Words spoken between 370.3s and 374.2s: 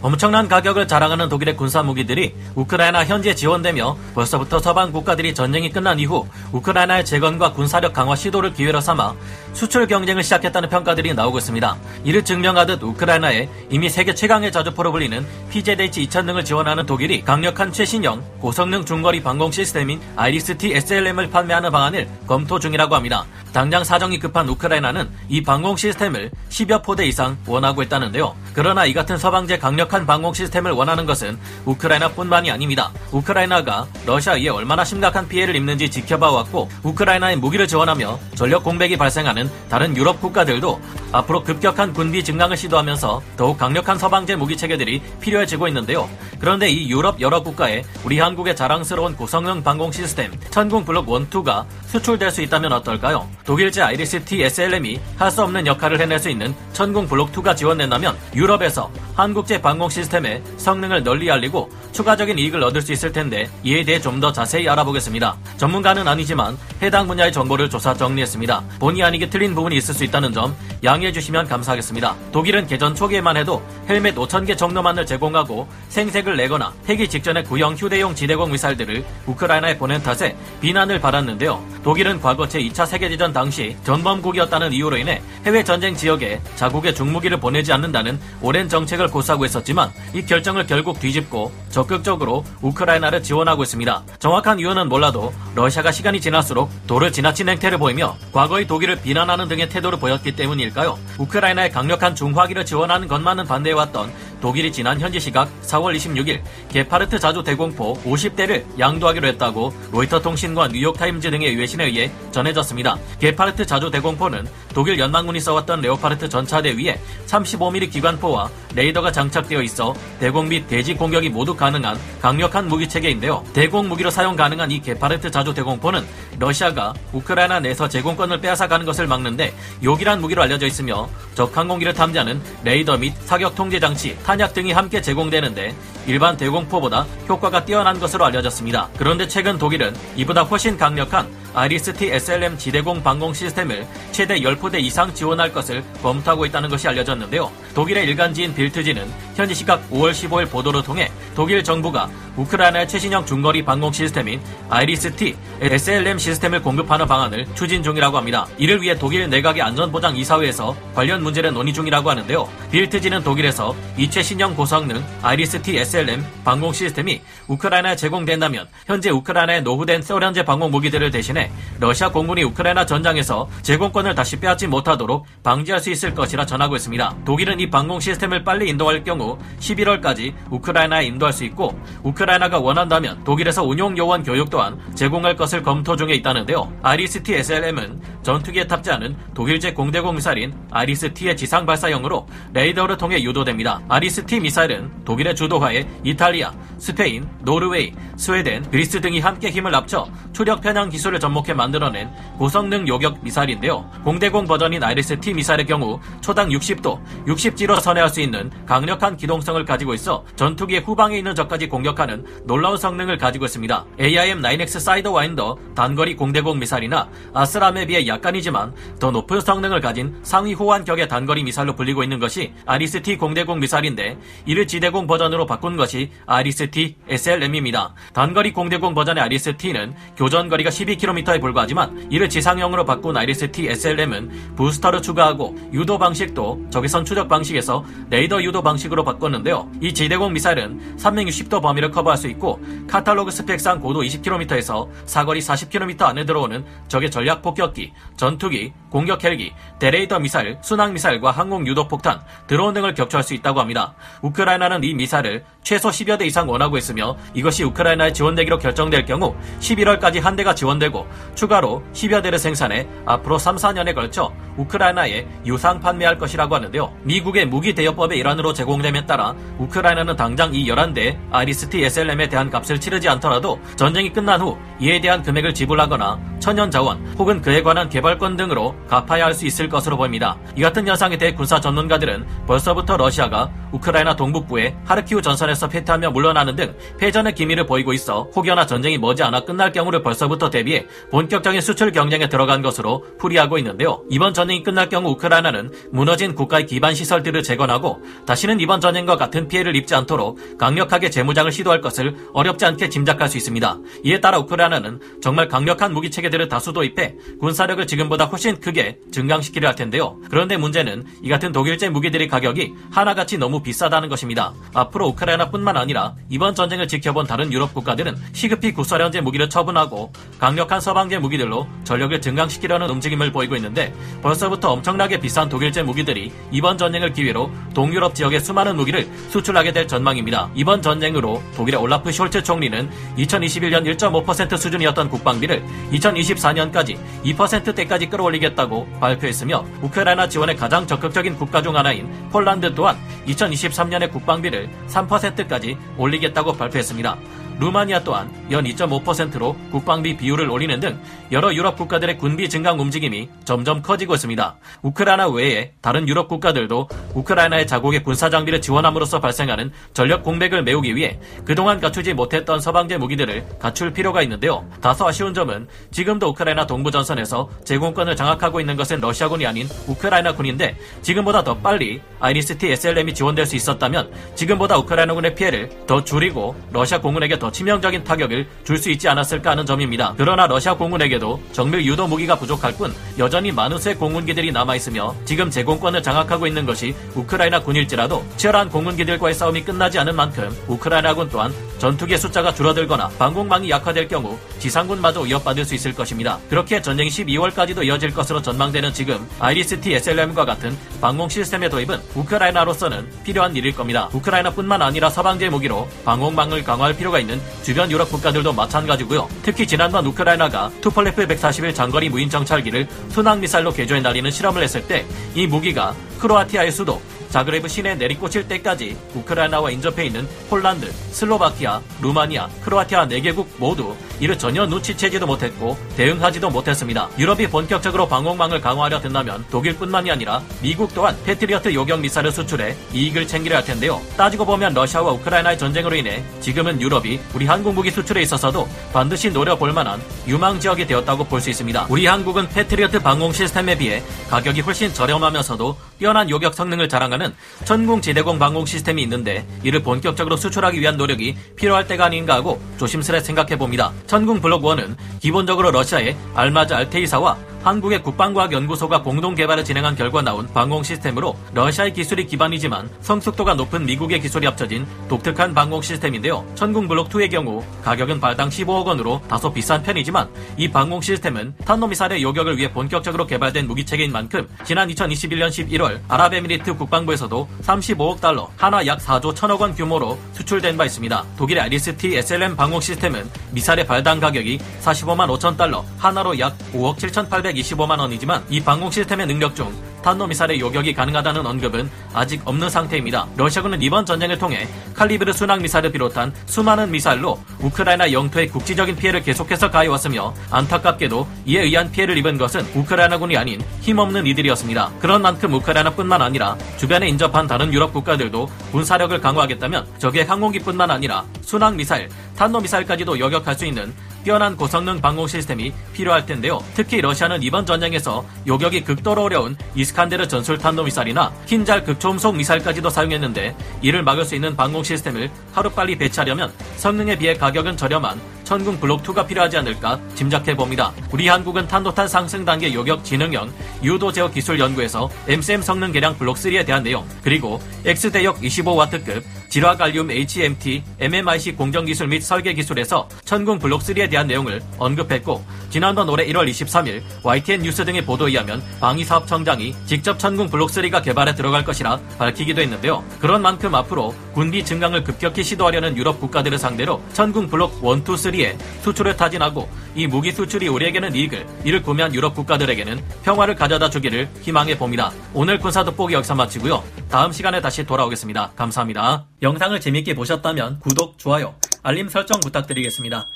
군인데 지금보다 더 빨리 IRIS-T SLM이 지원될 수 있었다면